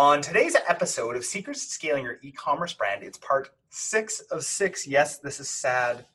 On 0.00 0.22
today's 0.22 0.56
episode 0.66 1.14
of 1.14 1.26
Secrets 1.26 1.66
to 1.66 1.72
Scaling 1.72 2.04
Your 2.04 2.16
E-commerce 2.22 2.72
Brand, 2.72 3.02
it's 3.02 3.18
part 3.18 3.50
six 3.68 4.20
of 4.30 4.42
six. 4.42 4.86
Yes, 4.86 5.18
this 5.18 5.40
is 5.40 5.50
sad 5.50 6.06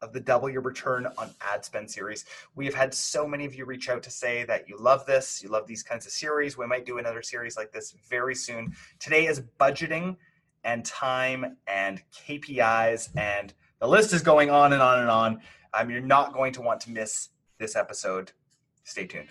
of 0.00 0.14
the 0.14 0.20
Double 0.20 0.48
Your 0.48 0.62
Return 0.62 1.06
on 1.18 1.28
Ad 1.42 1.62
Spend 1.62 1.90
series. 1.90 2.24
We 2.54 2.64
have 2.64 2.72
had 2.72 2.94
so 2.94 3.28
many 3.28 3.44
of 3.44 3.54
you 3.54 3.66
reach 3.66 3.90
out 3.90 4.02
to 4.04 4.10
say 4.10 4.44
that 4.44 4.66
you 4.66 4.78
love 4.78 5.04
this, 5.04 5.42
you 5.42 5.50
love 5.50 5.66
these 5.66 5.82
kinds 5.82 6.06
of 6.06 6.12
series. 6.12 6.56
We 6.56 6.66
might 6.66 6.86
do 6.86 6.96
another 6.96 7.20
series 7.20 7.54
like 7.54 7.70
this 7.70 7.92
very 8.08 8.34
soon. 8.34 8.74
Today 8.98 9.26
is 9.26 9.42
budgeting 9.60 10.16
and 10.64 10.82
time 10.86 11.58
and 11.66 12.02
KPIs, 12.14 13.10
and 13.14 13.52
the 13.78 13.86
list 13.86 14.14
is 14.14 14.22
going 14.22 14.48
on 14.48 14.72
and 14.72 14.80
on 14.80 15.00
and 15.00 15.10
on. 15.10 15.40
Um, 15.74 15.90
you're 15.90 16.00
not 16.00 16.32
going 16.32 16.54
to 16.54 16.62
want 16.62 16.80
to 16.80 16.90
miss 16.90 17.28
this 17.58 17.76
episode. 17.76 18.32
Stay 18.84 19.06
tuned. 19.06 19.28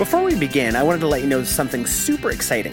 Before 0.00 0.22
we 0.22 0.34
begin, 0.34 0.76
I 0.76 0.82
wanted 0.82 1.00
to 1.00 1.08
let 1.08 1.20
you 1.20 1.26
know 1.26 1.44
something 1.44 1.84
super 1.84 2.30
exciting. 2.30 2.72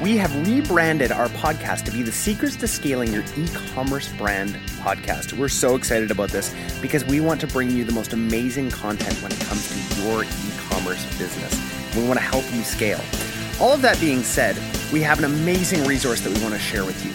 We 0.00 0.16
have 0.16 0.34
rebranded 0.48 1.12
our 1.12 1.28
podcast 1.28 1.84
to 1.84 1.90
be 1.90 2.02
the 2.02 2.10
Secrets 2.10 2.56
to 2.56 2.66
Scaling 2.66 3.12
Your 3.12 3.22
E-commerce 3.36 4.10
Brand 4.14 4.54
podcast. 4.78 5.34
We're 5.34 5.50
so 5.50 5.76
excited 5.76 6.10
about 6.10 6.30
this 6.30 6.54
because 6.80 7.04
we 7.04 7.20
want 7.20 7.42
to 7.42 7.46
bring 7.46 7.68
you 7.68 7.84
the 7.84 7.92
most 7.92 8.14
amazing 8.14 8.70
content 8.70 9.22
when 9.22 9.32
it 9.32 9.40
comes 9.40 9.68
to 9.68 10.00
your 10.00 10.24
e-commerce 10.24 11.04
business. 11.18 11.94
We 11.94 12.06
want 12.06 12.18
to 12.18 12.24
help 12.24 12.50
you 12.54 12.62
scale. 12.62 13.02
All 13.60 13.74
of 13.74 13.82
that 13.82 14.00
being 14.00 14.22
said, 14.22 14.56
we 14.94 15.02
have 15.02 15.18
an 15.18 15.26
amazing 15.26 15.84
resource 15.84 16.22
that 16.22 16.34
we 16.34 16.42
want 16.42 16.54
to 16.54 16.58
share 16.60 16.86
with 16.86 17.04
you. 17.04 17.12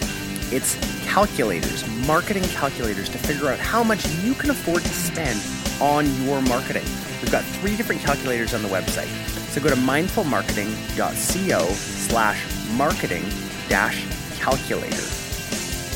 It's 0.56 0.76
calculators, 1.04 1.84
marketing 2.06 2.44
calculators 2.44 3.08
to 3.08 3.18
figure 3.18 3.48
out 3.48 3.58
how 3.58 3.82
much 3.82 4.08
you 4.22 4.34
can 4.34 4.50
afford 4.50 4.82
to 4.82 4.88
spend 4.88 5.42
on 5.82 6.06
your 6.22 6.40
marketing. 6.42 6.84
We've 7.20 7.32
got 7.32 7.42
three 7.42 7.76
different 7.76 8.02
calculators 8.02 8.54
on 8.54 8.62
the 8.62 8.68
website. 8.68 9.37
So 9.50 9.62
go 9.62 9.70
to 9.70 9.76
mindfulmarketing.co 9.76 11.64
slash 11.72 12.44
marketing 12.76 13.24
dash 13.68 14.04
calculator. 14.38 15.02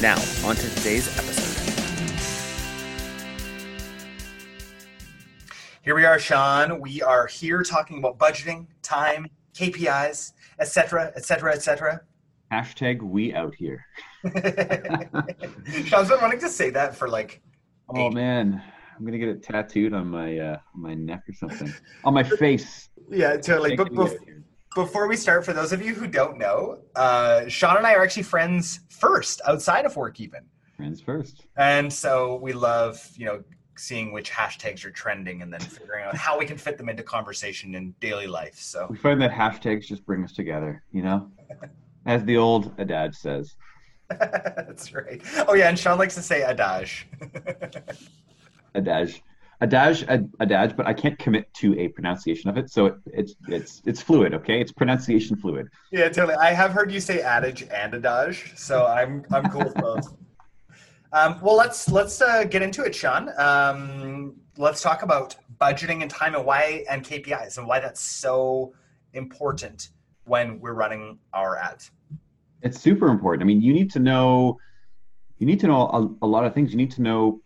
Now, 0.00 0.16
on 0.44 0.56
to 0.56 0.74
today's 0.76 1.06
episode. 1.18 1.48
Here 5.82 5.94
we 5.94 6.04
are, 6.04 6.18
Sean. 6.18 6.80
We 6.80 7.02
are 7.02 7.26
here 7.26 7.62
talking 7.62 7.98
about 7.98 8.18
budgeting, 8.18 8.66
time, 8.82 9.28
KPIs, 9.54 10.32
etc., 10.58 11.12
etc., 11.14 11.52
etc. 11.52 12.00
Hashtag 12.50 13.02
we 13.02 13.34
out 13.34 13.54
here. 13.54 13.84
Sean's 15.84 16.08
been 16.08 16.20
wanting 16.20 16.40
to 16.40 16.48
say 16.48 16.70
that 16.70 16.96
for 16.96 17.08
like. 17.08 17.40
Oh 17.88 18.06
eight- 18.08 18.14
man, 18.14 18.62
I'm 18.96 19.04
gonna 19.04 19.18
get 19.18 19.28
it 19.28 19.42
tattooed 19.42 19.92
on 19.92 20.08
my 20.08 20.38
uh, 20.38 20.58
my 20.74 20.94
neck 20.94 21.24
or 21.28 21.34
something. 21.34 21.72
On 22.04 22.14
my 22.14 22.22
face. 22.22 22.88
Yeah, 23.10 23.36
totally. 23.36 23.76
But 23.76 23.92
bef- 23.92 24.42
before 24.74 25.06
we 25.08 25.16
start, 25.16 25.44
for 25.44 25.52
those 25.52 25.72
of 25.72 25.82
you 25.82 25.94
who 25.94 26.06
don't 26.06 26.38
know, 26.38 26.78
uh, 26.96 27.48
Sean 27.48 27.76
and 27.76 27.86
I 27.86 27.94
are 27.94 28.02
actually 28.02 28.22
friends 28.22 28.80
first, 28.88 29.40
outside 29.46 29.84
of 29.84 29.96
work, 29.96 30.20
even. 30.20 30.40
Friends 30.76 31.00
first. 31.00 31.44
And 31.56 31.92
so 31.92 32.36
we 32.36 32.52
love, 32.52 33.06
you 33.16 33.26
know, 33.26 33.42
seeing 33.76 34.12
which 34.12 34.30
hashtags 34.30 34.84
are 34.84 34.90
trending 34.90 35.42
and 35.42 35.52
then 35.52 35.60
figuring 35.60 36.04
out 36.04 36.16
how 36.16 36.38
we 36.38 36.44
can 36.46 36.56
fit 36.56 36.78
them 36.78 36.88
into 36.88 37.02
conversation 37.02 37.74
in 37.74 37.94
daily 38.00 38.26
life. 38.26 38.58
So 38.58 38.86
We 38.88 38.96
find 38.96 39.20
that 39.22 39.30
hashtags 39.30 39.86
just 39.86 40.04
bring 40.06 40.24
us 40.24 40.32
together, 40.32 40.82
you 40.92 41.02
know? 41.02 41.30
As 42.06 42.24
the 42.24 42.36
old 42.36 42.72
adage 42.78 43.14
says. 43.14 43.54
that's 44.08 44.92
right. 44.92 45.22
Oh 45.48 45.54
yeah, 45.54 45.68
and 45.68 45.78
Sean 45.78 45.98
likes 45.98 46.14
to 46.16 46.22
say 46.22 46.42
adage. 46.42 47.06
Adage. 48.74 49.22
Adage, 49.60 50.04
ad- 50.08 50.30
adage, 50.40 50.76
but 50.76 50.86
I 50.86 50.92
can't 50.92 51.16
commit 51.18 51.52
to 51.54 51.78
a 51.78 51.86
pronunciation 51.88 52.50
of 52.50 52.56
it, 52.56 52.68
so 52.68 52.86
it, 52.86 52.94
it's 53.06 53.34
it's 53.46 53.82
it's 53.86 54.02
fluid, 54.02 54.34
okay? 54.34 54.60
It's 54.60 54.72
pronunciation 54.72 55.36
fluid. 55.36 55.68
yeah, 55.92 56.08
totally. 56.08 56.34
I 56.34 56.52
have 56.52 56.72
heard 56.72 56.90
you 56.90 56.98
say 56.98 57.20
adage 57.20 57.62
and 57.62 57.94
adage, 57.94 58.52
so 58.56 58.86
I'm 58.86 59.24
I'm 59.30 59.48
cool 59.50 59.64
with 59.64 59.74
both. 59.74 60.16
Um, 61.14 61.38
well, 61.42 61.56
let's 61.56 61.90
let's 61.90 62.22
uh, 62.22 62.44
get 62.44 62.62
into 62.62 62.82
it, 62.84 62.94
Sean. 62.94 63.28
Um, 63.38 64.34
let's 64.56 64.80
talk 64.80 65.02
about 65.02 65.36
budgeting 65.60 66.00
and 66.00 66.10
time 66.10 66.34
and 66.34 66.44
why 66.44 66.84
and 66.88 67.04
KPIs 67.04 67.58
and 67.58 67.66
why 67.66 67.80
that's 67.80 68.00
so 68.00 68.72
important 69.12 69.90
when 70.24 70.58
we're 70.60 70.72
running 70.72 71.18
our 71.34 71.58
ads. 71.58 71.90
It's 72.62 72.80
super 72.80 73.08
important. 73.08 73.42
I 73.42 73.46
mean, 73.46 73.60
you 73.60 73.74
need 73.74 73.90
to 73.92 73.98
know, 73.98 74.58
you 75.38 75.46
need 75.46 75.60
to 75.60 75.66
know 75.66 75.82
a, 76.22 76.24
a 76.24 76.26
lot 76.26 76.44
of 76.46 76.54
things. 76.54 76.70
You 76.70 76.78
need 76.78 76.92
to 76.92 77.02
know 77.02 77.42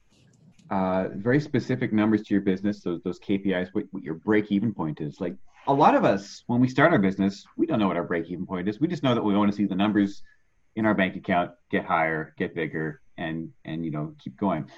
uh, 0.70 1.08
very 1.14 1.40
specific 1.40 1.92
numbers 1.92 2.22
to 2.22 2.34
your 2.34 2.40
business, 2.42 2.82
those 2.82 3.00
those 3.02 3.18
KPIs, 3.20 3.68
what, 3.72 3.84
what 3.90 4.02
your 4.02 4.14
break 4.14 4.50
even 4.50 4.72
point 4.74 5.00
is. 5.00 5.20
Like 5.20 5.34
a 5.68 5.72
lot 5.72 5.94
of 5.94 6.04
us, 6.04 6.42
when 6.46 6.60
we 6.60 6.68
start 6.68 6.92
our 6.92 6.98
business, 6.98 7.44
we 7.56 7.66
don't 7.66 7.78
know 7.78 7.88
what 7.88 7.96
our 7.96 8.04
break 8.04 8.26
even 8.30 8.46
point 8.46 8.68
is. 8.68 8.80
We 8.80 8.88
just 8.88 9.02
know 9.02 9.14
that 9.14 9.22
we 9.24 9.36
want 9.36 9.50
to 9.50 9.56
see 9.56 9.66
the 9.66 9.74
numbers 9.74 10.22
in 10.76 10.84
our 10.86 10.94
bank 10.94 11.16
account 11.16 11.52
get 11.70 11.84
higher, 11.84 12.34
get 12.38 12.54
bigger, 12.54 13.00
and 13.16 13.50
and 13.64 13.84
you 13.84 13.90
know 13.90 14.14
keep 14.22 14.36
going. 14.36 14.68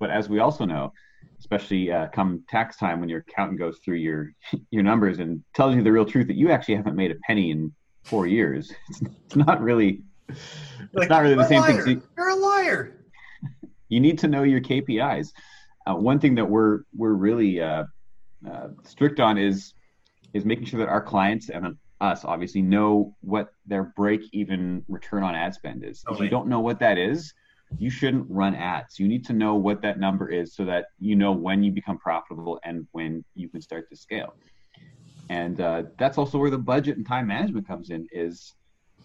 But 0.00 0.10
as 0.10 0.28
we 0.28 0.38
also 0.38 0.64
know, 0.64 0.92
especially 1.40 1.90
uh, 1.90 2.08
come 2.08 2.44
tax 2.48 2.76
time, 2.76 3.00
when 3.00 3.08
your 3.08 3.24
accountant 3.28 3.58
goes 3.58 3.78
through 3.84 3.96
your 3.96 4.32
your 4.70 4.82
numbers 4.82 5.18
and 5.18 5.42
tells 5.54 5.74
you 5.74 5.82
the 5.82 5.92
real 5.92 6.04
truth 6.04 6.26
that 6.28 6.36
you 6.36 6.50
actually 6.50 6.76
haven't 6.76 6.94
made 6.96 7.10
a 7.10 7.16
penny 7.26 7.50
in 7.50 7.72
four 8.04 8.26
years, 8.26 8.70
it's, 8.88 9.00
it's 9.26 9.36
not 9.36 9.60
really 9.62 10.02
it's 10.28 10.94
Like, 10.94 11.08
not 11.08 11.22
really 11.22 11.34
the 11.36 11.44
same 11.46 11.62
thing. 11.62 11.76
liar. 11.76 11.88
You- 11.88 12.02
You're 12.16 12.28
a 12.30 12.34
liar. 12.36 12.94
You 13.88 14.00
need 14.00 14.18
to 14.18 14.28
know 14.28 14.42
your 14.42 14.60
KPIs. 14.60 15.28
Uh, 15.86 15.94
one 15.94 16.18
thing 16.18 16.34
that 16.34 16.48
we're 16.48 16.80
we're 16.96 17.14
really 17.14 17.60
uh, 17.60 17.84
uh, 18.50 18.68
strict 18.84 19.20
on 19.20 19.38
is 19.38 19.74
is 20.34 20.44
making 20.44 20.66
sure 20.66 20.78
that 20.80 20.88
our 20.88 21.02
clients 21.02 21.48
and 21.48 21.76
us 22.00 22.24
obviously 22.24 22.62
know 22.62 23.14
what 23.20 23.48
their 23.66 23.92
break 23.96 24.20
even 24.32 24.84
return 24.88 25.22
on 25.22 25.34
ad 25.34 25.54
spend 25.54 25.84
is. 25.84 26.04
If 26.08 26.20
you 26.20 26.28
don't 26.28 26.46
know 26.46 26.60
what 26.60 26.78
that 26.80 26.98
is, 26.98 27.32
you 27.76 27.90
shouldn't 27.90 28.26
run 28.28 28.54
ads. 28.54 28.98
You 28.98 29.08
need 29.08 29.24
to 29.26 29.32
know 29.32 29.54
what 29.54 29.82
that 29.82 29.98
number 29.98 30.28
is 30.30 30.54
so 30.54 30.64
that 30.64 30.86
you 30.98 31.16
know 31.16 31.32
when 31.32 31.62
you 31.62 31.72
become 31.72 31.98
profitable 31.98 32.60
and 32.64 32.86
when 32.92 33.24
you 33.34 33.48
can 33.48 33.60
start 33.60 33.88
to 33.90 33.96
scale. 33.96 34.34
And 35.28 35.60
uh, 35.60 35.82
that's 35.98 36.16
also 36.16 36.38
where 36.38 36.50
the 36.50 36.58
budget 36.58 36.96
and 36.96 37.06
time 37.06 37.26
management 37.26 37.66
comes 37.66 37.90
in. 37.90 38.06
Is 38.12 38.54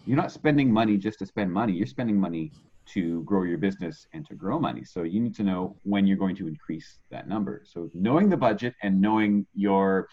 you're 0.06 0.18
not 0.18 0.32
spending 0.32 0.72
money 0.72 0.98
just 0.98 1.20
to 1.20 1.26
spend 1.26 1.52
money. 1.52 1.74
You're 1.74 1.88
spending 1.88 2.20
money 2.20 2.52
to 2.86 3.24
grow 3.24 3.44
your 3.44 3.58
business 3.58 4.08
and 4.14 4.26
to 4.28 4.36
grow 4.36 4.60
money. 4.60 4.84
So 4.84 5.04
you 5.04 5.20
need 5.20 5.36
to 5.36 5.44
know 5.44 5.78
when 5.84 6.06
you're 6.06 6.18
going 6.18 6.36
to 6.38 6.48
increase 6.48 7.00
that 7.12 7.28
number. 7.28 7.64
So 7.66 7.90
knowing 7.94 8.30
the 8.30 8.38
budget 8.38 8.76
and 8.82 9.00
knowing 9.00 9.46
your 9.54 10.08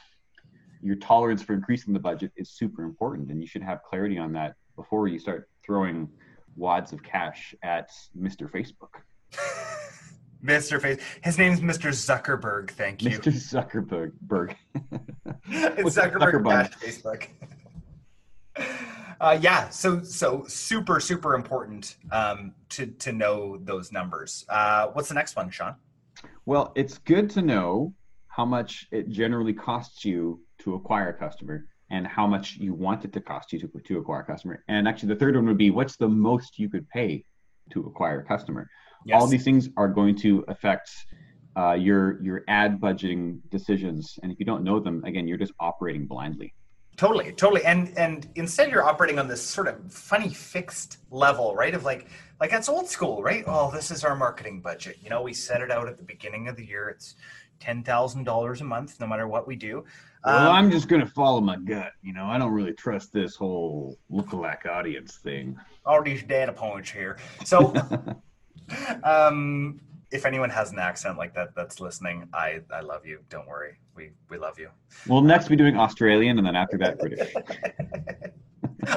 your 0.83 0.97
tolerance 0.97 1.43
for 1.43 1.53
increasing 1.53 1.93
the 1.93 2.01
budget 2.01 2.33
is 2.37 2.51
super 2.51 2.85
important 2.85 3.31
and 3.31 3.43
you 3.43 3.47
should 3.47 3.63
have 3.63 3.83
clarity 3.83 4.17
on 4.17 4.33
that 4.33 4.55
before 4.77 5.09
you 5.09 5.19
start 5.19 5.49
throwing 5.63 6.09
wads 6.57 6.93
of 6.93 7.03
cash 7.03 7.55
at 7.63 7.91
Mr. 8.19 8.51
Facebook. 8.51 9.03
Mr. 10.45 10.81
Face. 10.81 10.99
His 11.23 11.39
name's 11.39 11.61
Mr. 11.61 11.91
Zuckerberg. 11.91 12.71
Thank 12.71 13.03
you. 13.03 13.11
Mr. 13.11 13.33
Zuckerberg. 13.33 14.13
Berg. 14.23 14.57
it's 15.49 15.97
Zuckerberg 15.97 16.43
Zuckerbug? 16.43 16.73
Facebook. 16.79 17.27
Uh, 19.21 19.39
yeah, 19.43 19.69
so 19.69 20.03
so 20.03 20.45
super 20.49 20.99
super 20.99 21.35
important 21.35 21.97
um, 22.11 22.55
to 22.71 22.87
to 22.87 23.13
know 23.13 23.59
those 23.59 23.93
numbers. 23.93 24.47
Uh, 24.49 24.87
what's 24.95 25.09
the 25.09 25.15
next 25.15 25.37
one, 25.37 25.51
Sean? 25.51 25.75
Well, 26.47 26.73
it's 26.75 26.97
good 26.99 27.29
to 27.31 27.43
know 27.43 27.93
how 28.29 28.47
much 28.47 28.87
it 28.91 29.11
generally 29.11 29.53
costs 29.53 30.05
you 30.07 30.41
to 30.61 30.75
acquire 30.75 31.11
a 31.11 31.15
customer 31.15 31.67
and 31.91 32.07
how 32.07 32.27
much 32.27 32.57
you 32.57 32.73
want 32.73 33.05
it 33.05 33.13
to 33.13 33.21
cost 33.21 33.53
you 33.53 33.59
to, 33.59 33.69
to 33.85 33.99
acquire 33.99 34.21
a 34.21 34.25
customer. 34.25 34.65
And 34.69 34.89
actually, 34.89 35.11
the 35.11 35.17
third 35.17 35.37
one 35.37 35.47
would 35.47 35.59
be 35.59 35.71
what's 35.71 35.97
the 35.97 36.09
most 36.09 36.59
you 36.59 36.71
could 36.71 36.89
pay 36.89 37.25
to 37.73 37.81
acquire 37.81 38.21
a 38.21 38.25
customer. 38.25 38.71
All 39.13 39.27
these 39.27 39.45
things 39.45 39.69
are 39.77 39.89
going 39.89 40.17
to 40.17 40.45
affect 40.49 40.91
uh, 41.57 41.73
your 41.73 42.23
your 42.23 42.43
ad 42.49 42.81
budgeting 42.81 43.41
decisions, 43.51 44.19
and 44.23 44.33
if 44.33 44.39
you 44.39 44.47
don't 44.47 44.65
know 44.65 44.81
them, 44.81 45.05
again, 45.05 45.29
you're 45.29 45.37
just 45.37 45.53
operating 45.61 46.07
blindly. 46.07 46.55
Totally, 47.01 47.33
totally. 47.33 47.65
And 47.65 47.97
and 47.97 48.29
instead 48.35 48.71
you're 48.71 48.85
operating 48.85 49.19
on 49.19 49.27
this 49.27 49.43
sort 49.43 49.69
of 49.69 49.91
funny 49.91 50.29
fixed 50.29 50.99
level, 51.11 51.55
right? 51.55 51.75
Of 51.75 51.83
like 51.83 52.09
like 52.41 52.51
that's 52.51 52.69
old 52.69 52.91
school, 52.91 53.23
right? 53.23 53.43
Oh, 53.47 53.71
this 53.71 53.91
is 53.91 54.05
our 54.05 54.15
marketing 54.15 54.61
budget. 54.61 54.99
You 55.03 55.09
know, 55.09 55.23
we 55.23 55.33
set 55.33 55.63
it 55.63 55.71
out 55.71 55.89
at 55.89 55.97
the 55.97 56.03
beginning 56.03 56.47
of 56.47 56.57
the 56.57 56.67
year. 56.67 56.91
It's 56.91 57.15
ten 57.59 57.83
thousand 57.83 58.25
dollars 58.25 58.61
a 58.61 58.65
month, 58.65 59.01
no 59.01 59.07
matter 59.07 59.27
what 59.27 59.47
we 59.47 59.57
do. 59.57 59.83
Well, 60.27 60.49
Um, 60.51 60.55
I'm 60.55 60.71
just 60.71 60.89
going 60.89 61.01
to 61.01 61.11
follow 61.11 61.41
my 61.41 61.57
gut. 61.57 61.93
You 62.03 62.13
know, 62.13 62.27
I 62.27 62.37
don't 62.37 62.53
really 62.53 62.75
trust 62.75 63.15
this 63.15 63.35
whole 63.35 63.97
lookalike 64.13 64.67
audience 64.67 65.17
thing. 65.17 65.59
all 65.87 66.03
these 66.03 66.23
data 66.23 66.53
points 66.53 66.91
here. 66.91 67.17
So, 67.47 67.73
um, 69.05 69.81
if 70.11 70.27
anyone 70.27 70.51
has 70.51 70.73
an 70.73 70.79
accent 70.79 71.17
like 71.17 71.35
that 71.35 71.55
that's 71.55 71.81
listening, 71.81 72.29
I 72.33 72.61
I 72.73 72.81
love 72.81 73.07
you. 73.07 73.21
Don't 73.29 73.47
worry, 73.47 73.79
we 73.95 74.11
we 74.29 74.39
love 74.39 74.59
you. 74.59 74.71
We'll 75.07 75.23
next 75.23 75.49
be 75.49 75.57
doing 75.57 75.77
Australian, 75.77 76.39
and 76.39 76.47
then 76.47 76.57
after 76.57 76.79
that, 76.79 76.99
British. 76.99 77.33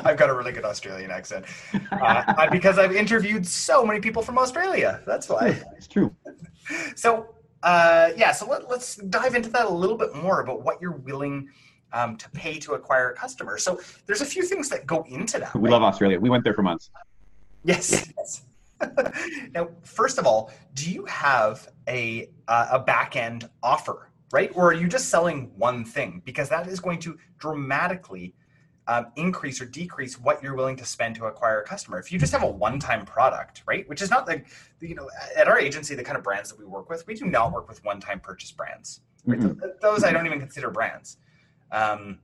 I've 0.05 0.17
got 0.17 0.29
a 0.29 0.33
really 0.33 0.51
good 0.51 0.65
Australian 0.65 1.11
accent 1.11 1.45
uh, 1.91 2.49
because 2.49 2.79
I've 2.79 2.95
interviewed 2.95 3.45
so 3.45 3.85
many 3.85 3.99
people 3.99 4.21
from 4.21 4.37
Australia. 4.37 5.01
That's 5.05 5.27
why. 5.27 5.61
It's 5.75 5.87
true. 5.87 6.15
So, 6.95 7.35
uh, 7.63 8.11
yeah, 8.15 8.31
so 8.31 8.47
let, 8.47 8.69
let's 8.69 8.95
dive 8.95 9.35
into 9.35 9.49
that 9.49 9.65
a 9.65 9.69
little 9.69 9.97
bit 9.97 10.15
more 10.15 10.41
about 10.41 10.63
what 10.63 10.81
you're 10.81 10.91
willing 10.91 11.49
um, 11.91 12.15
to 12.17 12.29
pay 12.31 12.59
to 12.59 12.73
acquire 12.73 13.09
a 13.09 13.13
customer. 13.13 13.57
So 13.57 13.79
there's 14.05 14.21
a 14.21 14.25
few 14.25 14.43
things 14.43 14.69
that 14.69 14.85
go 14.85 15.03
into 15.09 15.39
that. 15.39 15.53
We 15.53 15.63
right? 15.63 15.71
love 15.71 15.83
Australia. 15.83 16.19
We 16.19 16.29
went 16.29 16.43
there 16.43 16.53
for 16.53 16.63
months. 16.63 16.89
Yes. 17.65 18.11
yes. 18.17 18.43
now, 19.53 19.69
first 19.83 20.17
of 20.17 20.25
all, 20.25 20.51
do 20.73 20.91
you 20.91 21.05
have 21.05 21.69
a 21.87 22.29
uh, 22.47 22.67
a 22.71 22.79
back 22.79 23.15
end 23.15 23.49
offer, 23.61 24.09
right? 24.31 24.51
Or 24.55 24.69
are 24.69 24.73
you 24.73 24.87
just 24.87 25.09
selling 25.09 25.51
one 25.57 25.85
thing? 25.85 26.21
Because 26.25 26.49
that 26.49 26.67
is 26.67 26.79
going 26.79 26.99
to 26.99 27.17
dramatically 27.39 28.33
um, 28.87 29.07
increase 29.15 29.61
or 29.61 29.65
decrease 29.65 30.19
what 30.19 30.43
you're 30.43 30.55
willing 30.55 30.75
to 30.75 30.85
spend 30.85 31.15
to 31.15 31.25
acquire 31.25 31.61
a 31.61 31.63
customer. 31.63 31.99
If 31.99 32.11
you 32.11 32.19
just 32.19 32.33
have 32.33 32.43
a 32.43 32.49
one-time 32.49 33.05
product, 33.05 33.63
right, 33.65 33.87
which 33.87 34.01
is 34.01 34.09
not 34.09 34.27
like 34.27 34.47
you 34.81 34.95
know 34.95 35.09
at 35.37 35.47
our 35.47 35.59
agency 35.59 35.95
the 35.95 36.03
kind 36.03 36.17
of 36.17 36.23
brands 36.23 36.49
that 36.49 36.59
we 36.59 36.65
work 36.65 36.89
with, 36.89 37.05
we 37.07 37.15
do 37.15 37.25
not 37.25 37.51
work 37.51 37.67
with 37.69 37.83
one-time 37.85 38.19
purchase 38.19 38.51
brands. 38.51 39.01
Right? 39.25 39.39
Mm-hmm. 39.39 39.67
Those 39.81 40.03
I 40.03 40.11
don't 40.11 40.25
even 40.25 40.39
consider 40.39 40.69
brands. 40.69 41.17
Um, 41.71 42.19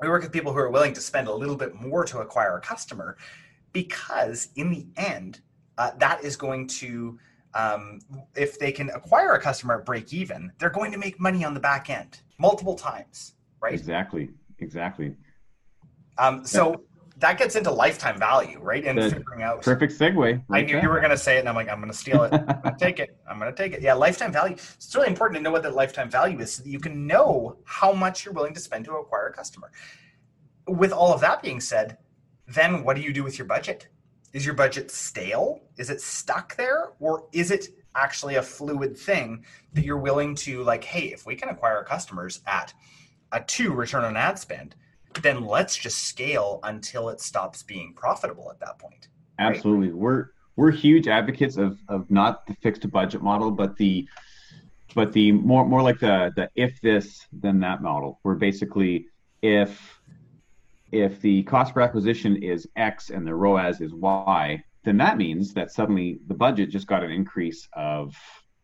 we 0.00 0.08
work 0.08 0.22
with 0.22 0.32
people 0.32 0.52
who 0.52 0.58
are 0.58 0.70
willing 0.70 0.92
to 0.94 1.00
spend 1.00 1.28
a 1.28 1.34
little 1.34 1.56
bit 1.56 1.74
more 1.74 2.04
to 2.04 2.18
acquire 2.18 2.56
a 2.56 2.60
customer 2.60 3.16
because 3.72 4.48
in 4.56 4.70
the 4.70 4.86
end 4.96 5.40
uh, 5.80 5.92
that 5.96 6.22
is 6.22 6.36
going 6.36 6.66
to 6.66 7.18
um, 7.54 8.00
if 8.36 8.58
they 8.58 8.70
can 8.70 8.90
acquire 8.90 9.32
a 9.32 9.40
customer 9.40 9.78
at 9.78 9.86
break 9.86 10.12
even 10.12 10.52
they're 10.58 10.68
going 10.68 10.92
to 10.92 10.98
make 10.98 11.18
money 11.18 11.42
on 11.42 11.54
the 11.54 11.60
back 11.60 11.88
end 11.88 12.20
multiple 12.38 12.74
times 12.74 13.34
right? 13.60 13.72
Exactly 13.72 14.28
exactly. 14.58 15.16
Um, 16.18 16.44
so 16.44 16.70
yeah. 16.70 16.76
that 17.16 17.38
gets 17.38 17.56
into 17.56 17.70
lifetime 17.70 18.18
value 18.18 18.58
right? 18.60 18.84
And 18.84 18.98
the 18.98 19.10
figuring 19.10 19.42
out 19.42 19.62
perfect 19.62 19.98
segue. 19.98 20.42
I 20.50 20.60
knew 20.60 20.78
you 20.82 20.88
were 20.90 21.00
going 21.00 21.10
to 21.10 21.16
say 21.16 21.36
it 21.36 21.40
and 21.40 21.48
i'm 21.48 21.54
like 21.54 21.70
i'm 21.70 21.80
going 21.80 21.90
to 21.90 21.96
steal 21.96 22.24
it. 22.24 22.32
I'm 22.34 22.44
going 22.44 22.62
to 22.62 22.76
take 22.78 22.98
it. 23.00 23.16
I'm 23.28 23.38
going 23.38 23.50
to 23.50 23.56
take 23.56 23.72
it. 23.72 23.80
Yeah 23.80 23.94
lifetime 23.94 24.32
value 24.32 24.56
it's 24.74 24.94
really 24.94 25.08
important 25.08 25.38
to 25.38 25.42
know 25.42 25.50
what 25.50 25.62
the 25.62 25.70
lifetime 25.70 26.10
value 26.10 26.38
is 26.40 26.52
so 26.52 26.62
that 26.62 26.68
you 26.68 26.78
can 26.78 27.06
know 27.06 27.56
how 27.64 27.90
much 27.94 28.26
you're 28.26 28.34
willing 28.34 28.52
to 28.52 28.60
spend 28.60 28.84
to 28.84 28.92
acquire 28.96 29.28
a 29.28 29.32
customer. 29.32 29.72
With 30.68 30.92
all 30.92 31.14
of 31.14 31.22
that 31.22 31.42
being 31.42 31.60
said 31.60 31.96
then 32.46 32.84
what 32.84 32.96
do 32.96 33.02
you 33.02 33.14
do 33.14 33.24
with 33.24 33.38
your 33.38 33.46
budget 33.46 33.88
is 34.32 34.44
your 34.44 34.54
budget 34.54 34.90
stale? 34.90 35.60
Is 35.76 35.90
it 35.90 36.00
stuck 36.00 36.56
there? 36.56 36.90
Or 37.00 37.26
is 37.32 37.50
it 37.50 37.68
actually 37.94 38.36
a 38.36 38.42
fluid 38.42 38.96
thing 38.96 39.44
that 39.72 39.84
you're 39.84 39.98
willing 39.98 40.34
to, 40.36 40.62
like, 40.62 40.84
hey, 40.84 41.12
if 41.12 41.26
we 41.26 41.34
can 41.34 41.48
acquire 41.48 41.82
customers 41.82 42.40
at 42.46 42.72
a 43.32 43.40
two 43.40 43.72
return 43.72 44.04
on 44.04 44.16
ad 44.16 44.38
spend, 44.38 44.74
then 45.22 45.44
let's 45.44 45.76
just 45.76 46.04
scale 46.04 46.60
until 46.62 47.08
it 47.08 47.20
stops 47.20 47.62
being 47.62 47.94
profitable 47.94 48.50
at 48.50 48.60
that 48.60 48.78
point. 48.78 49.08
Right? 49.38 49.56
Absolutely. 49.56 49.92
We're 49.92 50.26
we're 50.56 50.70
huge 50.70 51.08
advocates 51.08 51.56
of 51.56 51.78
of 51.88 52.10
not 52.10 52.46
the 52.46 52.54
fixed 52.54 52.88
budget 52.90 53.22
model, 53.22 53.50
but 53.50 53.76
the 53.76 54.08
but 54.94 55.12
the 55.12 55.32
more 55.32 55.66
more 55.66 55.82
like 55.82 55.98
the 55.98 56.32
the 56.36 56.50
if 56.54 56.80
this 56.80 57.26
then 57.32 57.60
that 57.60 57.82
model, 57.82 58.18
where 58.22 58.34
basically 58.34 59.06
if 59.42 59.99
if 60.92 61.20
the 61.20 61.42
cost 61.44 61.74
per 61.74 61.80
acquisition 61.80 62.36
is 62.42 62.68
X 62.76 63.10
and 63.10 63.26
the 63.26 63.34
ROAS 63.34 63.80
is 63.80 63.94
Y, 63.94 64.62
then 64.84 64.96
that 64.96 65.16
means 65.16 65.52
that 65.54 65.70
suddenly 65.70 66.18
the 66.26 66.34
budget 66.34 66.70
just 66.70 66.86
got 66.86 67.04
an 67.04 67.10
increase 67.10 67.68
of 67.74 68.14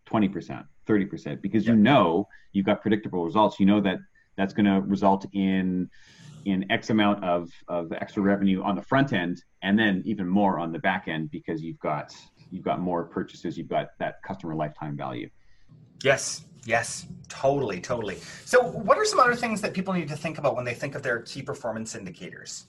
20%, 0.08 0.64
30%, 0.86 1.42
because 1.42 1.66
you 1.66 1.76
know 1.76 2.26
you've 2.52 2.66
got 2.66 2.80
predictable 2.80 3.24
results. 3.24 3.60
You 3.60 3.66
know 3.66 3.80
that 3.82 3.98
that's 4.36 4.52
going 4.52 4.66
to 4.66 4.80
result 4.82 5.26
in 5.32 5.88
in 6.44 6.70
X 6.70 6.90
amount 6.90 7.24
of, 7.24 7.50
of 7.66 7.92
extra 7.92 8.22
revenue 8.22 8.62
on 8.62 8.76
the 8.76 8.82
front 8.82 9.12
end, 9.12 9.42
and 9.62 9.76
then 9.76 10.00
even 10.06 10.28
more 10.28 10.60
on 10.60 10.70
the 10.70 10.78
back 10.78 11.08
end 11.08 11.28
because 11.32 11.60
you've 11.60 11.78
got 11.80 12.14
you've 12.50 12.64
got 12.64 12.80
more 12.80 13.04
purchases, 13.04 13.58
you've 13.58 13.68
got 13.68 13.88
that 13.98 14.22
customer 14.22 14.54
lifetime 14.54 14.96
value. 14.96 15.28
Yes, 16.04 16.44
Yes, 16.66 17.06
totally, 17.28 17.80
totally. 17.80 18.16
So, 18.44 18.60
what 18.60 18.98
are 18.98 19.04
some 19.04 19.20
other 19.20 19.36
things 19.36 19.60
that 19.60 19.72
people 19.72 19.94
need 19.94 20.08
to 20.08 20.16
think 20.16 20.38
about 20.38 20.56
when 20.56 20.64
they 20.64 20.74
think 20.74 20.96
of 20.96 21.02
their 21.02 21.20
key 21.20 21.40
performance 21.40 21.94
indicators? 21.94 22.66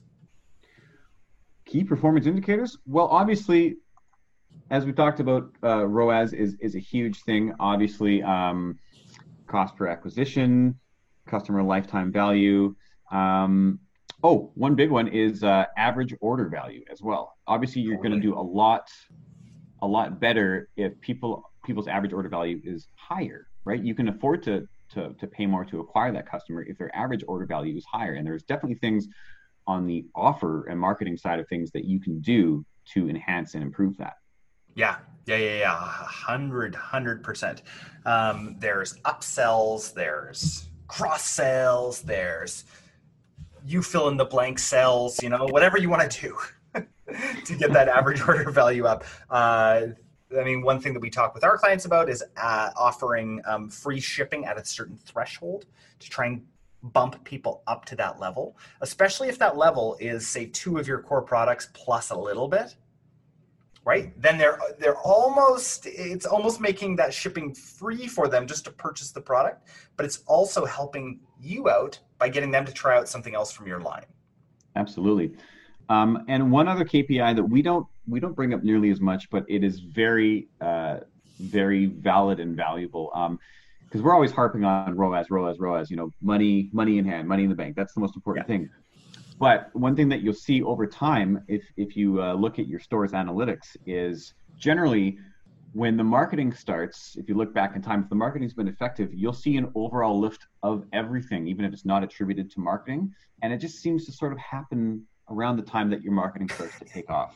Key 1.65 1.83
performance 1.83 2.27
indicators? 2.27 2.77
Well, 2.85 3.07
obviously, 3.07 3.77
as 4.69 4.85
we 4.85 4.93
talked 4.93 5.19
about, 5.19 5.49
uh, 5.63 5.87
ROAS 5.87 6.33
is 6.33 6.55
is 6.59 6.75
a 6.75 6.79
huge 6.79 7.23
thing. 7.23 7.53
Obviously, 7.59 8.21
um, 8.21 8.77
cost 9.47 9.75
per 9.75 9.87
acquisition, 9.87 10.79
customer 11.25 11.63
lifetime 11.63 12.11
value. 12.11 12.75
Um, 13.11 13.79
oh, 14.21 14.51
one 14.53 14.75
big 14.75 14.91
one 14.91 15.07
is 15.07 15.43
uh, 15.43 15.65
average 15.75 16.13
order 16.21 16.49
value 16.49 16.83
as 16.91 17.01
well. 17.01 17.35
Obviously, 17.47 17.81
you're 17.81 17.97
going 17.97 18.11
to 18.11 18.19
do 18.19 18.37
a 18.37 18.41
lot, 18.41 18.91
a 19.81 19.87
lot 19.87 20.19
better 20.19 20.69
if 20.77 20.99
people 21.01 21.51
people's 21.65 21.87
average 21.87 22.13
order 22.13 22.29
value 22.29 22.61
is 22.63 22.87
higher 22.95 23.47
right? 23.67 23.83
You 23.83 23.93
can 23.93 24.07
afford 24.07 24.41
to, 24.43 24.67
to, 24.93 25.13
to 25.13 25.27
pay 25.27 25.45
more 25.45 25.65
to 25.65 25.79
acquire 25.81 26.11
that 26.13 26.29
customer 26.29 26.63
if 26.63 26.77
their 26.77 26.95
average 26.95 27.23
order 27.27 27.45
value 27.45 27.75
is 27.75 27.85
higher. 27.85 28.13
And 28.13 28.25
there's 28.25 28.43
definitely 28.43 28.79
things 28.79 29.07
on 29.67 29.85
the 29.85 30.05
offer 30.15 30.65
and 30.67 30.79
marketing 30.79 31.17
side 31.17 31.39
of 31.39 31.47
things 31.49 31.71
that 31.71 31.85
you 31.85 31.99
can 31.99 32.21
do 32.21 32.65
to 32.93 33.09
enhance 33.09 33.53
and 33.53 33.61
improve 33.61 33.97
that. 33.97 34.13
Yeah, 34.75 34.97
yeah, 35.25 35.37
yeah, 35.37 35.57
yeah, 35.57 35.75
hundred, 35.75 36.73
hundred 36.73 37.23
percent. 37.23 37.63
Um, 38.05 38.55
there's 38.59 38.93
upsells, 38.99 39.93
there's 39.93 40.69
cross 40.87 41.23
sales, 41.23 42.01
there's 42.01 42.63
you 43.65 43.81
fill 43.81 44.07
in 44.07 44.15
the 44.15 44.25
blank 44.25 44.59
cells, 44.59 45.21
you 45.21 45.29
know, 45.29 45.45
whatever 45.49 45.77
you 45.77 45.89
want 45.89 46.09
to 46.09 46.21
do 46.21 46.81
to 47.45 47.55
get 47.57 47.73
that 47.73 47.89
average 47.89 48.21
order 48.27 48.49
value 48.49 48.85
up. 48.85 49.03
Uh, 49.29 49.87
I 50.35 50.43
mean, 50.43 50.61
one 50.61 50.79
thing 50.79 50.93
that 50.93 50.99
we 50.99 51.09
talk 51.09 51.33
with 51.33 51.43
our 51.43 51.57
clients 51.57 51.85
about 51.85 52.09
is 52.09 52.23
uh, 52.35 52.69
offering 52.75 53.41
um, 53.45 53.69
free 53.69 53.99
shipping 53.99 54.45
at 54.45 54.57
a 54.57 54.65
certain 54.65 54.97
threshold 54.97 55.65
to 55.99 56.09
try 56.09 56.25
and 56.27 56.45
bump 56.83 57.23
people 57.23 57.63
up 57.67 57.85
to 57.85 57.95
that 57.95 58.19
level, 58.19 58.57
especially 58.81 59.29
if 59.29 59.39
that 59.39 59.57
level 59.57 59.97
is, 59.99 60.27
say, 60.27 60.45
two 60.47 60.77
of 60.77 60.87
your 60.87 61.01
core 61.01 61.21
products 61.21 61.69
plus 61.73 62.11
a 62.11 62.17
little 62.17 62.47
bit. 62.47 62.75
Right? 63.85 64.21
Then 64.21 64.37
they're 64.37 64.59
they're 64.79 64.97
almost 64.97 65.85
it's 65.85 66.25
almost 66.25 66.59
making 66.59 66.97
that 66.97 67.13
shipping 67.13 67.53
free 67.53 68.05
for 68.05 68.27
them 68.27 68.45
just 68.45 68.65
to 68.65 68.71
purchase 68.71 69.11
the 69.11 69.21
product, 69.21 69.69
but 69.95 70.05
it's 70.05 70.23
also 70.27 70.65
helping 70.65 71.21
you 71.39 71.69
out 71.69 71.97
by 72.17 72.27
getting 72.27 72.51
them 72.51 72.65
to 72.65 72.73
try 72.73 72.97
out 72.97 73.07
something 73.07 73.33
else 73.33 73.49
from 73.49 73.65
your 73.65 73.79
line. 73.79 74.03
Absolutely. 74.75 75.37
Um, 75.87 76.25
and 76.27 76.51
one 76.51 76.67
other 76.67 76.83
KPI 76.83 77.33
that 77.37 77.43
we 77.43 77.61
don't 77.61 77.87
we 78.07 78.19
don't 78.19 78.35
bring 78.35 78.53
up 78.53 78.63
nearly 78.63 78.89
as 78.89 79.01
much, 79.01 79.29
but 79.29 79.45
it 79.47 79.63
is 79.63 79.79
very 79.79 80.47
uh, 80.61 80.97
very 81.39 81.85
valid 81.85 82.39
and 82.39 82.55
valuable. 82.55 83.11
because 83.13 83.99
um, 83.99 84.03
we're 84.03 84.13
always 84.13 84.31
harping 84.31 84.63
on 84.63 84.95
ROAS, 84.95 85.29
ROAS, 85.29 85.59
ROAS. 85.59 85.91
You 85.91 85.97
know, 85.97 86.11
money, 86.21 86.69
money 86.71 86.97
in 86.97 87.05
hand, 87.05 87.27
money 87.27 87.43
in 87.43 87.49
the 87.49 87.55
bank. 87.55 87.75
That's 87.75 87.93
the 87.93 87.99
most 87.99 88.15
important 88.15 88.47
yeah. 88.47 88.57
thing. 88.57 88.69
But 89.39 89.69
one 89.73 89.95
thing 89.95 90.09
that 90.09 90.21
you'll 90.21 90.33
see 90.33 90.63
over 90.63 90.87
time, 90.87 91.43
if 91.47 91.63
if 91.77 91.95
you 91.95 92.21
uh, 92.21 92.33
look 92.33 92.59
at 92.59 92.67
your 92.67 92.79
store's 92.79 93.11
analytics, 93.11 93.77
is 93.85 94.33
generally 94.57 95.19
when 95.73 95.95
the 95.95 96.03
marketing 96.03 96.53
starts. 96.53 97.15
If 97.17 97.29
you 97.29 97.35
look 97.35 97.53
back 97.53 97.75
in 97.75 97.81
time, 97.81 98.01
if 98.03 98.09
the 98.09 98.15
marketing's 98.15 98.53
been 98.53 98.67
effective, 98.67 99.13
you'll 99.13 99.33
see 99.33 99.57
an 99.57 99.71
overall 99.75 100.19
lift 100.19 100.47
of 100.63 100.85
everything, 100.91 101.47
even 101.47 101.65
if 101.65 101.73
it's 101.73 101.85
not 101.85 102.03
attributed 102.03 102.49
to 102.51 102.59
marketing. 102.59 103.13
And 103.43 103.53
it 103.53 103.57
just 103.57 103.79
seems 103.79 104.05
to 104.05 104.11
sort 104.11 104.31
of 104.31 104.39
happen 104.39 105.05
around 105.29 105.57
the 105.57 105.63
time 105.63 105.89
that 105.91 106.01
your 106.01 106.13
marketing 106.13 106.49
starts 106.49 106.79
to 106.79 106.85
take 106.85 107.09
off. 107.09 107.35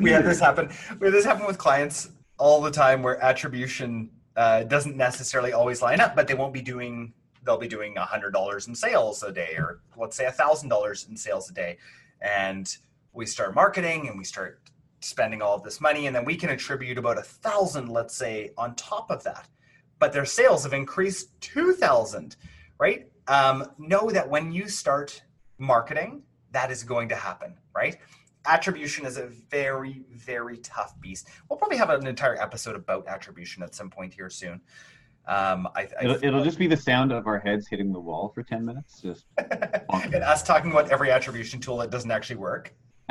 We 0.00 0.10
had 0.10 0.24
this 0.24 0.40
happen. 0.40 0.70
We 0.98 1.06
had 1.06 1.14
this 1.14 1.24
happen 1.24 1.46
with 1.46 1.58
clients 1.58 2.10
all 2.38 2.60
the 2.60 2.70
time 2.70 3.02
where 3.02 3.22
attribution 3.22 4.10
uh, 4.36 4.64
doesn't 4.64 4.96
necessarily 4.96 5.52
always 5.52 5.82
line 5.82 6.00
up, 6.00 6.14
but 6.14 6.28
they 6.28 6.34
won't 6.34 6.52
be 6.52 6.62
doing. 6.62 7.12
They'll 7.44 7.58
be 7.58 7.68
doing 7.68 7.96
a 7.96 8.04
hundred 8.04 8.32
dollars 8.32 8.68
in 8.68 8.74
sales 8.74 9.22
a 9.22 9.32
day, 9.32 9.54
or 9.56 9.80
let's 9.96 10.16
say 10.16 10.26
a 10.26 10.32
thousand 10.32 10.68
dollars 10.68 11.06
in 11.08 11.16
sales 11.16 11.50
a 11.50 11.54
day, 11.54 11.78
and 12.20 12.76
we 13.12 13.26
start 13.26 13.54
marketing 13.54 14.08
and 14.08 14.18
we 14.18 14.24
start 14.24 14.60
spending 15.00 15.40
all 15.40 15.54
of 15.54 15.62
this 15.62 15.80
money, 15.80 16.06
and 16.06 16.14
then 16.14 16.24
we 16.24 16.36
can 16.36 16.50
attribute 16.50 16.98
about 16.98 17.18
a 17.18 17.22
thousand, 17.22 17.88
let's 17.88 18.14
say, 18.14 18.52
on 18.58 18.74
top 18.74 19.10
of 19.10 19.22
that. 19.24 19.48
But 19.98 20.12
their 20.12 20.26
sales 20.26 20.64
have 20.64 20.72
increased 20.72 21.40
two 21.40 21.72
thousand, 21.72 22.36
right? 22.78 23.08
Um, 23.28 23.70
know 23.78 24.10
that 24.10 24.28
when 24.28 24.52
you 24.52 24.68
start 24.68 25.22
marketing 25.58 26.22
that 26.52 26.70
is 26.70 26.82
going 26.82 27.08
to 27.08 27.14
happen, 27.14 27.54
right? 27.74 27.98
Attribution 28.46 29.04
is 29.04 29.18
a 29.18 29.26
very, 29.26 30.04
very 30.14 30.58
tough 30.58 30.98
beast. 31.00 31.28
We'll 31.48 31.58
probably 31.58 31.76
have 31.76 31.90
an 31.90 32.06
entire 32.06 32.40
episode 32.40 32.76
about 32.76 33.06
attribution 33.06 33.62
at 33.62 33.74
some 33.74 33.90
point 33.90 34.14
here 34.14 34.30
soon. 34.30 34.60
Um, 35.28 35.68
I, 35.76 35.82
I 36.00 36.04
it'll, 36.04 36.24
it'll, 36.24 36.44
just 36.44 36.58
be 36.58 36.66
the 36.66 36.76
sound 36.88 37.12
of 37.12 37.26
our 37.26 37.38
heads 37.38 37.68
hitting 37.68 37.92
the 37.92 38.00
wall 38.00 38.32
for 38.34 38.42
10 38.42 38.64
minutes. 38.64 39.02
Just 39.02 39.26
and 39.38 40.14
us 40.14 40.42
talking 40.42 40.70
about 40.70 40.90
every 40.90 41.10
attribution 41.10 41.60
tool 41.60 41.76
that 41.78 41.90
doesn't 41.90 42.10
actually 42.10 42.36
work. 42.36 42.74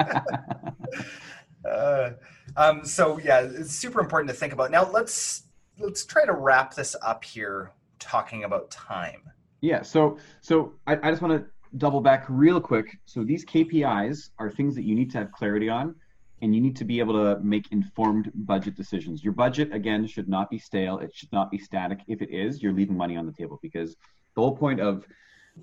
uh, 1.69 2.12
um, 2.55 2.84
so 2.84 3.19
yeah, 3.19 3.41
it's 3.41 3.72
super 3.72 4.00
important 4.00 4.29
to 4.29 4.36
think 4.36 4.51
about. 4.51 4.72
Now 4.72 4.89
let's 4.89 5.43
let's 5.77 6.05
try 6.05 6.25
to 6.25 6.34
wrap 6.34 6.74
this 6.74 6.96
up 7.03 7.24
here, 7.24 7.72
talking 8.00 8.46
about 8.46 8.72
time. 8.72 9.22
Yeah. 9.62 9.84
So 9.84 10.17
so 10.41 10.74
I, 10.88 10.98
I 11.03 11.12
just 11.12 11.22
want 11.22 11.39
to 11.39 11.48
double 11.78 12.02
back 12.02 12.26
real 12.30 12.60
quick. 12.62 12.98
So 13.06 13.24
these 13.24 13.46
KPIs 13.46 14.30
are 14.40 14.50
things 14.50 14.76
that 14.76 14.84
you 14.84 14.96
need 14.96 15.12
to 15.12 15.18
have 15.18 15.32
clarity 15.32 15.70
on 15.70 15.96
and 16.42 16.54
you 16.54 16.62
need 16.62 16.76
to 16.78 16.86
be 16.86 17.00
able 17.00 17.14
to 17.14 17.42
make 17.42 17.72
informed 17.72 18.32
budget 18.36 18.76
decisions. 18.76 19.24
Your 19.24 19.34
budget 19.34 19.74
again 19.74 20.06
should 20.06 20.30
not 20.30 20.50
be 20.50 20.60
stale, 20.60 21.00
it 21.00 21.12
should 21.14 21.32
not 21.32 21.50
be 21.50 21.58
static. 21.58 22.00
If 22.08 22.22
it 22.22 22.30
is, 22.30 22.62
you're 22.62 22.74
leaving 22.74 22.96
money 22.96 23.18
on 23.18 23.26
the 23.26 23.32
table 23.32 23.60
because 23.62 23.96
the 24.36 24.42
whole 24.42 24.56
point 24.56 24.80
of 24.80 25.06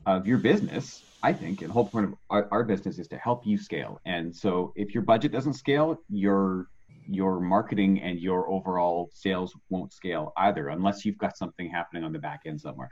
of 0.07 0.27
your 0.27 0.39
business, 0.39 1.05
I 1.23 1.33
think, 1.33 1.61
and 1.61 1.71
the 1.71 1.73
whole 1.73 1.87
point 1.87 2.07
of 2.07 2.15
our, 2.29 2.49
our 2.51 2.65
business 2.65 2.99
is 2.99 3.07
to 3.09 3.17
help 3.17 3.47
you 3.47 3.57
scale. 3.57 4.01
And 4.05 4.35
so 4.35 4.73
if 4.75 4.93
your 4.93 5.05
budget 5.05 5.31
doesn't 5.31 5.55
scale, 5.55 5.99
your 6.09 6.67
your 7.07 7.39
marketing 7.39 8.01
and 8.01 8.19
your 8.19 8.49
overall 8.51 9.11
sales 9.13 9.55
won't 9.69 9.93
scale 9.93 10.33
either 10.39 10.69
unless 10.71 11.05
you've 11.05 11.19
got 11.19 11.37
something 11.37 11.69
happening 11.69 12.03
on 12.03 12.13
the 12.13 12.19
back 12.19 12.41
end 12.47 12.61
somewhere. 12.61 12.91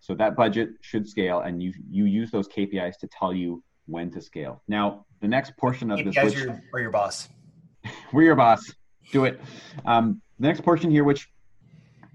So 0.00 0.14
that 0.14 0.36
budget 0.36 0.70
should 0.80 1.08
scale 1.08 1.40
and 1.40 1.62
you 1.62 1.72
you 1.90 2.04
use 2.04 2.30
those 2.30 2.48
KPIs 2.48 2.98
to 2.98 3.08
tell 3.08 3.32
you 3.32 3.62
when 3.86 4.10
to 4.10 4.20
scale. 4.20 4.62
Now, 4.68 5.06
the 5.20 5.28
next 5.28 5.56
portion 5.56 5.90
of 5.90 5.98
KPIs 5.98 6.14
this 6.14 6.24
which, 6.24 6.34
your, 6.44 6.62
or 6.72 6.80
your 6.80 6.90
boss. 6.90 7.28
we're 8.12 8.22
your 8.22 8.36
boss. 8.36 8.72
Do 9.12 9.24
it. 9.24 9.40
Um, 9.86 10.20
the 10.38 10.48
next 10.48 10.62
portion 10.62 10.90
here, 10.90 11.04
which 11.04 11.28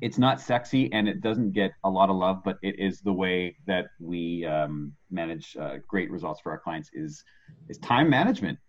it's 0.02 0.18
not 0.18 0.42
sexy 0.42 0.92
and 0.92 1.08
it 1.08 1.22
doesn't 1.22 1.52
get 1.52 1.72
a 1.84 1.90
lot 1.90 2.10
of 2.10 2.18
love, 2.18 2.42
but 2.44 2.58
it 2.62 2.78
is 2.78 3.00
the 3.02 3.14
way 3.14 3.56
that 3.68 3.86
we 4.00 4.46
um, 4.46 4.94
manage 5.10 5.56
uh, 5.60 5.78
great 5.88 6.12
results 6.12 6.42
for 6.42 6.52
our 6.52 6.60
clients 6.60 6.90
is 6.94 7.24
is 7.70 7.78
time 7.80 8.10
management. 8.10 8.60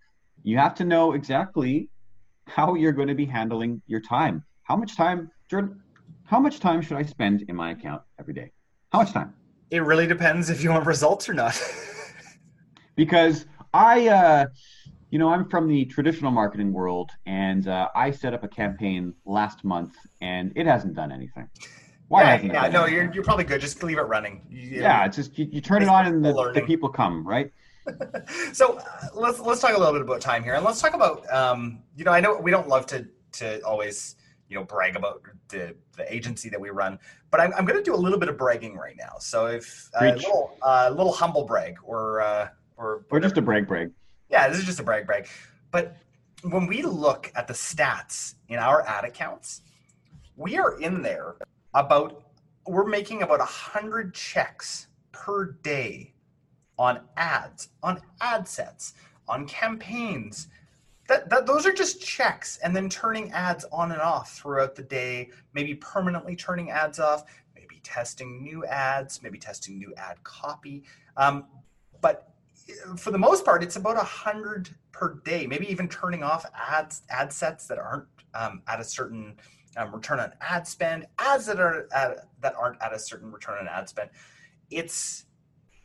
You 0.42 0.58
have 0.58 0.74
to 0.76 0.84
know 0.84 1.12
exactly 1.12 1.88
how 2.46 2.74
you're 2.74 2.92
going 2.92 3.08
to 3.08 3.14
be 3.14 3.26
handling 3.26 3.82
your 3.86 4.00
time. 4.00 4.44
How 4.62 4.76
much 4.76 4.96
time, 4.96 5.30
Jordan? 5.50 5.80
How 6.24 6.38
much 6.38 6.60
time 6.60 6.80
should 6.80 6.96
I 6.96 7.02
spend 7.02 7.42
in 7.48 7.56
my 7.56 7.72
account 7.72 8.02
every 8.18 8.34
day? 8.34 8.52
How 8.94 9.00
much 9.00 9.12
time? 9.12 9.34
It 9.72 9.82
really 9.82 10.06
depends 10.06 10.50
if 10.50 10.62
you 10.62 10.70
want 10.70 10.86
results 10.86 11.28
or 11.28 11.34
not. 11.34 11.60
because 12.94 13.44
I, 13.72 14.06
uh, 14.06 14.46
you 15.10 15.18
know, 15.18 15.30
I'm 15.30 15.48
from 15.48 15.66
the 15.66 15.84
traditional 15.86 16.30
marketing 16.30 16.72
world, 16.72 17.10
and 17.26 17.66
uh, 17.66 17.88
I 17.96 18.12
set 18.12 18.34
up 18.34 18.44
a 18.44 18.48
campaign 18.48 19.12
last 19.24 19.64
month, 19.64 19.96
and 20.20 20.52
it 20.54 20.66
hasn't 20.66 20.94
done 20.94 21.10
anything. 21.10 21.48
Why 22.06 22.22
yeah, 22.22 22.30
hasn't 22.36 22.52
yeah, 22.52 22.68
no, 22.68 22.86
you're, 22.86 23.12
you're 23.12 23.24
probably 23.24 23.42
good. 23.42 23.60
Just 23.60 23.82
leave 23.82 23.98
it 23.98 24.02
running. 24.02 24.42
You, 24.48 24.82
yeah, 24.82 25.04
it's 25.06 25.16
just 25.16 25.36
you, 25.36 25.48
you 25.50 25.60
turn 25.60 25.82
it 25.82 25.88
on, 25.88 26.06
and 26.06 26.24
the, 26.24 26.52
the 26.52 26.62
people 26.62 26.88
come, 26.88 27.26
right? 27.26 27.50
so 28.52 28.78
uh, 28.78 29.08
let's 29.12 29.40
let's 29.40 29.60
talk 29.60 29.74
a 29.74 29.76
little 29.76 29.92
bit 29.92 30.02
about 30.02 30.20
time 30.20 30.44
here, 30.44 30.54
and 30.54 30.64
let's 30.64 30.80
talk 30.80 30.94
about 30.94 31.28
um, 31.32 31.82
you 31.96 32.04
know 32.04 32.12
I 32.12 32.20
know 32.20 32.38
we 32.38 32.52
don't 32.52 32.68
love 32.68 32.86
to 32.86 33.08
to 33.32 33.60
always 33.66 34.14
you 34.54 34.60
know 34.60 34.64
brag 34.64 34.94
about 34.94 35.20
the 35.48 35.74
the 35.96 36.14
agency 36.14 36.48
that 36.48 36.60
we 36.60 36.70
run, 36.70 36.98
but 37.32 37.40
I'm, 37.40 37.52
I'm 37.54 37.64
going 37.64 37.78
to 37.78 37.82
do 37.82 37.94
a 37.94 38.02
little 38.04 38.20
bit 38.20 38.28
of 38.28 38.38
bragging 38.38 38.76
right 38.76 38.94
now. 38.96 39.16
So 39.18 39.46
if 39.46 39.90
a 40.00 40.12
uh, 40.12 40.14
little 40.14 40.58
uh, 40.62 40.94
little 40.96 41.12
humble 41.12 41.44
brag 41.44 41.76
or 41.82 42.20
uh, 42.20 42.48
or 42.76 43.04
or 43.10 43.18
just 43.18 43.36
a 43.36 43.42
brag 43.42 43.66
brag. 43.66 43.90
Yeah, 44.30 44.48
this 44.48 44.58
is 44.58 44.64
just 44.64 44.78
a 44.78 44.84
brag 44.84 45.06
brag. 45.06 45.26
But 45.72 45.96
when 46.48 46.66
we 46.68 46.82
look 46.82 47.32
at 47.34 47.48
the 47.48 47.54
stats 47.54 48.34
in 48.48 48.60
our 48.60 48.86
ad 48.86 49.04
accounts, 49.04 49.62
we 50.36 50.56
are 50.56 50.78
in 50.78 51.02
there 51.02 51.34
about 51.74 52.22
we're 52.66 52.86
making 52.86 53.22
about 53.22 53.40
a 53.40 53.44
hundred 53.44 54.14
checks 54.14 54.86
per 55.10 55.46
day 55.62 56.14
on 56.78 57.00
ads, 57.16 57.70
on 57.82 58.00
ad 58.20 58.46
sets, 58.46 58.94
on 59.26 59.48
campaigns. 59.48 60.46
That, 61.08 61.28
that 61.28 61.46
those 61.46 61.66
are 61.66 61.72
just 61.72 62.00
checks 62.00 62.58
and 62.62 62.74
then 62.74 62.88
turning 62.88 63.30
ads 63.32 63.66
on 63.70 63.92
and 63.92 64.00
off 64.00 64.38
throughout 64.38 64.74
the 64.74 64.82
day, 64.82 65.30
maybe 65.52 65.74
permanently 65.74 66.34
turning 66.34 66.70
ads 66.70 66.98
off, 66.98 67.24
maybe 67.54 67.80
testing 67.82 68.42
new 68.42 68.64
ads, 68.64 69.22
maybe 69.22 69.38
testing 69.38 69.78
new 69.78 69.92
ad 69.96 70.22
copy. 70.24 70.84
Um, 71.16 71.44
but 72.00 72.34
for 72.96 73.10
the 73.10 73.18
most 73.18 73.44
part, 73.44 73.62
it's 73.62 73.76
about 73.76 73.96
a 73.96 74.04
hundred 74.04 74.70
per 74.92 75.20
day, 75.24 75.46
maybe 75.46 75.70
even 75.70 75.88
turning 75.88 76.22
off 76.22 76.46
ads, 76.54 77.02
ad 77.10 77.32
sets 77.32 77.66
that 77.66 77.78
aren't 77.78 78.06
um, 78.34 78.62
at 78.66 78.80
a 78.80 78.84
certain 78.84 79.36
um, 79.76 79.94
return 79.94 80.20
on 80.20 80.32
ad 80.40 80.66
spend, 80.66 81.06
ads 81.18 81.46
that 81.46 81.60
are 81.60 81.88
at, 81.94 82.28
that 82.40 82.54
aren't 82.54 82.80
at 82.80 82.92
a 82.92 82.98
certain 82.98 83.30
return 83.30 83.58
on 83.58 83.68
ad 83.68 83.88
spend. 83.88 84.10
It's 84.70 85.26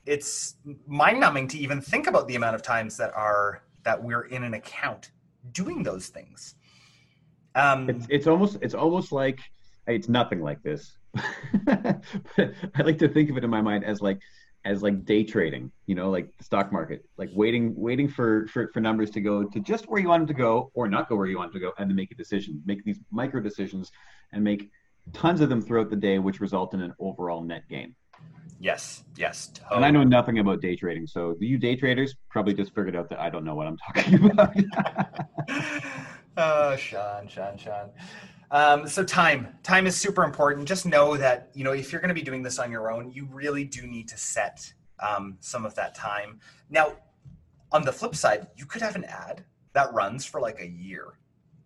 it's 0.06 0.56
mind 0.88 1.20
numbing 1.20 1.48
to 1.50 1.58
even 1.58 1.82
think 1.82 2.08
about 2.08 2.28
the 2.28 2.36
amount 2.36 2.56
of 2.56 2.64
times 2.64 2.98
that 2.98 3.14
are 3.14 3.62
that 3.84 4.04
we're 4.04 4.24
in 4.24 4.44
an 4.44 4.54
account 4.54 5.12
doing 5.52 5.84
those 5.84 6.08
things. 6.08 6.56
Um, 7.56 7.90
it's, 7.90 8.08
it's 8.10 8.28
almost 8.28 8.58
it's 8.62 8.76
almost 8.76 9.12
like 9.12 9.40
it's 9.88 10.10
nothing 10.10 10.42
like 10.42 10.62
this. 10.64 10.98
I 11.68 12.02
like 12.84 13.00
to 13.00 13.10
think 13.10 13.30
of 13.30 13.38
it 13.38 13.44
in 13.44 13.50
my 13.50 13.62
mind 13.62 13.84
as 13.84 14.02
like 14.02 14.20
as 14.66 14.84
like 14.84 15.06
day 15.06 15.24
trading, 15.24 15.72
you 15.86 15.96
know, 15.96 16.10
like 16.10 16.30
the 16.38 16.44
stock 16.44 16.72
market, 16.72 17.06
like 17.18 17.30
waiting 17.34 17.74
waiting 17.76 18.08
for, 18.08 18.48
for 18.48 18.70
for 18.74 18.80
numbers 18.82 19.10
to 19.12 19.22
go 19.22 19.44
to 19.44 19.60
just 19.60 19.88
where 19.88 20.02
you 20.02 20.10
want 20.10 20.22
them 20.22 20.28
to 20.28 20.34
go 20.34 20.70
or 20.74 20.88
not 20.88 21.10
go 21.10 21.16
where 21.16 21.26
you 21.26 21.38
want 21.38 21.54
them 21.54 21.62
to 21.62 21.68
go 21.68 21.74
and 21.78 21.90
then 21.90 21.96
make 21.96 22.12
a 22.12 22.16
decision, 22.16 22.62
make 22.66 22.84
these 22.84 23.00
micro 23.12 23.42
decisions 23.42 23.92
and 24.34 24.44
make 24.44 24.70
tons 25.14 25.42
of 25.42 25.50
them 25.50 25.62
throughout 25.62 25.90
the 25.90 25.96
day 25.96 26.20
which 26.20 26.40
result 26.40 26.74
in 26.74 26.82
an 26.82 26.94
overall 27.00 27.42
net 27.42 27.64
gain. 27.70 27.96
Yes, 28.60 29.06
yes. 29.16 29.48
Totally. 29.54 29.78
And 29.78 29.86
I 29.86 29.92
know 29.92 30.04
nothing 30.04 30.40
about 30.40 30.62
day 30.62 30.76
trading, 30.76 31.08
so 31.08 31.36
you 31.40 31.58
day 31.58 31.76
traders 31.76 32.16
probably 32.30 32.54
just 32.54 32.76
figured 32.76 32.96
out 32.96 33.10
that 33.10 33.20
I 33.20 33.30
don't 33.30 33.46
know 33.46 33.56
what 33.56 33.68
I'm 33.68 33.78
talking 33.78 34.26
about. 34.32 34.56
oh, 36.38 36.76
Sean, 36.76 37.28
Sean, 37.28 37.58
Sean. 37.58 37.90
Um, 38.52 38.88
so 38.88 39.04
time, 39.04 39.56
time 39.64 39.88
is 39.88 39.96
super 39.96 40.24
important. 40.24 40.68
Just 40.68 40.86
know 40.86 41.16
that 41.16 41.52
you 41.54 41.64
know 41.64 41.72
if 41.72 41.92
you're 41.92 42.02
going 42.02 42.10
to 42.10 42.16
be 42.16 42.22
doing 42.22 42.44
this 42.44 42.60
on 42.60 42.72
your 42.72 42.92
own, 42.92 43.12
you 43.12 43.28
really 43.32 43.64
do 43.64 43.88
need 43.88 44.10
to 44.10 44.18
set 44.18 44.74
um, 45.00 45.38
some 45.40 45.66
of 45.66 45.74
that 45.76 45.96
time. 45.96 46.40
Now, 46.70 46.94
on 47.72 47.84
the 47.84 47.94
flip 47.94 48.16
side, 48.16 48.48
you 48.58 48.66
could 48.66 48.82
have 48.82 48.96
an 48.96 49.06
ad 49.06 49.46
that 49.74 49.94
runs 49.94 50.26
for 50.26 50.42
like 50.42 50.60
a 50.60 50.68
year, 50.68 51.14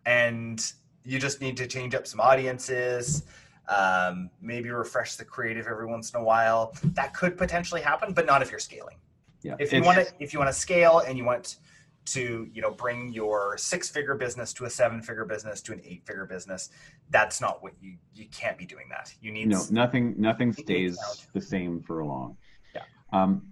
and 0.05 0.73
you 1.03 1.17
just 1.17 1.41
need 1.41 1.57
to 1.57 1.65
change 1.65 1.95
up 1.95 2.05
some 2.05 2.19
audiences 2.19 3.23
um, 3.67 4.29
maybe 4.41 4.69
refresh 4.69 5.15
the 5.15 5.25
creative 5.25 5.67
every 5.67 5.85
once 5.85 6.11
in 6.13 6.19
a 6.19 6.23
while. 6.23 6.75
That 6.83 7.13
could 7.13 7.37
potentially 7.37 7.81
happen, 7.81 8.13
but 8.13 8.25
not 8.25 8.41
if 8.41 8.51
you're 8.51 8.59
scaling. 8.59 8.97
Yeah. 9.41 9.55
If 9.59 9.73
you 9.73 9.81
want 9.81 9.99
to, 9.99 10.13
if 10.19 10.33
you 10.33 10.39
want 10.39 10.49
to 10.49 10.57
scale 10.57 10.99
and 10.99 11.17
you 11.17 11.25
want 11.25 11.57
to, 12.05 12.49
you 12.53 12.61
know, 12.61 12.71
bring 12.71 13.13
your 13.13 13.57
six-figure 13.57 14.15
business 14.15 14.51
to 14.53 14.65
a 14.65 14.69
seven-figure 14.69 15.25
business 15.25 15.61
to 15.61 15.73
an 15.73 15.81
eight-figure 15.85 16.25
business, 16.25 16.69
that's 17.09 17.39
not 17.39 17.63
what 17.63 17.73
you 17.81 17.97
you 18.13 18.25
can't 18.27 18.57
be 18.57 18.65
doing 18.65 18.87
that. 18.89 19.13
You 19.21 19.31
need 19.31 19.47
no 19.47 19.63
nothing. 19.71 20.15
Nothing 20.17 20.51
stays 20.53 20.97
the 21.33 21.41
same 21.41 21.81
for 21.81 22.03
long. 22.03 22.37
Yeah. 22.75 22.81
Um, 23.11 23.47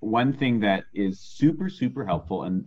one 0.00 0.32
thing 0.32 0.60
that 0.60 0.84
is 0.94 1.20
super 1.20 1.68
super 1.68 2.04
helpful, 2.04 2.44
and 2.44 2.64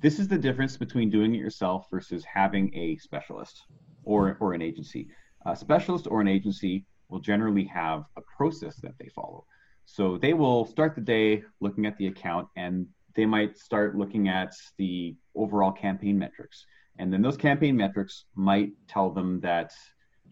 this 0.00 0.18
is 0.18 0.28
the 0.28 0.38
difference 0.38 0.76
between 0.76 1.10
doing 1.10 1.34
it 1.34 1.38
yourself 1.38 1.86
versus 1.90 2.24
having 2.24 2.74
a 2.74 2.96
specialist 2.96 3.62
or 4.04 4.36
or 4.40 4.54
an 4.54 4.62
agency 4.62 5.08
a 5.46 5.56
specialist 5.56 6.06
or 6.10 6.20
an 6.20 6.28
agency 6.28 6.84
will 7.08 7.20
generally 7.20 7.64
have 7.64 8.04
a 8.16 8.22
process 8.36 8.76
that 8.76 8.94
they 8.98 9.08
follow. 9.08 9.44
So 9.86 10.18
they 10.18 10.34
will 10.34 10.66
start 10.66 10.94
the 10.94 11.00
day 11.00 11.42
looking 11.60 11.86
at 11.86 11.96
the 11.96 12.08
account 12.08 12.48
and 12.56 12.86
they 13.14 13.24
might 13.26 13.58
start 13.58 13.96
looking 13.96 14.28
at 14.28 14.54
the 14.76 15.16
overall 15.34 15.72
campaign 15.72 16.18
metrics. 16.18 16.66
And 16.98 17.12
then 17.12 17.22
those 17.22 17.36
campaign 17.36 17.76
metrics 17.76 18.24
might 18.34 18.72
tell 18.88 19.10
them 19.10 19.40
that 19.40 19.72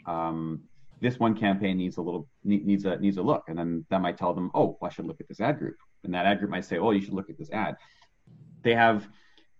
um, 0.06 0.62
this 1.00 1.18
one 1.18 1.34
campaign 1.36 1.76
needs 1.78 1.96
a 1.96 2.02
little 2.02 2.28
needs 2.44 2.84
a 2.84 2.96
needs 2.98 3.18
a 3.18 3.22
look, 3.22 3.44
and 3.48 3.58
then 3.58 3.84
that 3.90 4.00
might 4.00 4.16
tell 4.16 4.32
them, 4.32 4.50
oh, 4.54 4.76
well, 4.80 4.90
I 4.90 4.94
should 4.94 5.06
look 5.06 5.20
at 5.20 5.28
this 5.28 5.40
ad 5.40 5.58
group, 5.58 5.76
and 6.04 6.14
that 6.14 6.26
ad 6.26 6.38
group 6.38 6.50
might 6.50 6.64
say, 6.64 6.78
oh, 6.78 6.90
you 6.90 7.00
should 7.00 7.12
look 7.12 7.30
at 7.30 7.38
this 7.38 7.50
ad. 7.50 7.76
They 8.62 8.74
have 8.74 9.08